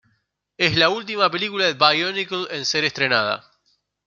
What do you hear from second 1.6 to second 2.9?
de Bionicle en ser